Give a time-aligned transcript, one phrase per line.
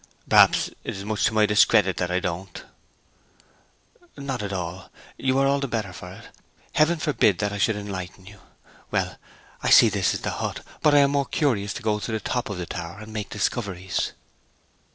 [0.27, 2.63] 'Perhaps it is much to my discredit that I don't
[4.17, 4.89] know.' 'Not at all.
[5.15, 6.29] You are all the better for it.
[6.73, 8.39] Heaven forbid that I should enlighten you.
[8.89, 9.17] Well,
[9.61, 10.61] I see this is the hut.
[10.81, 13.29] But I am more curious to go to the top of the tower, and make
[13.29, 14.13] discoveries.'